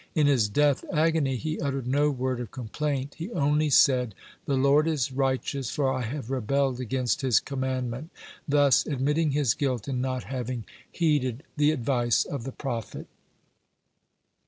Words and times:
In 0.15 0.25
his 0.25 0.49
death 0.49 0.83
agony 0.91 1.35
he 1.35 1.59
uttered 1.59 1.85
no 1.85 2.09
word 2.09 2.39
of 2.39 2.49
complaint; 2.49 3.13
he 3.19 3.31
only 3.33 3.69
said: 3.69 4.15
"The 4.47 4.57
Lord 4.57 4.87
is 4.87 5.11
righteous, 5.11 5.69
for 5.69 5.93
I 5.93 6.01
have 6.01 6.31
rebelled 6.31 6.79
against 6.79 7.21
His 7.21 7.39
commandment," 7.39 8.09
thus 8.47 8.83
admitting 8.87 9.29
his 9.29 9.53
guilt 9.53 9.87
in 9.87 10.01
not 10.01 10.23
having 10.23 10.65
heeded 10.91 11.43
the 11.55 11.69
advice 11.69 12.25
of 12.25 12.45
the 12.45 12.51
prophet. 12.51 13.05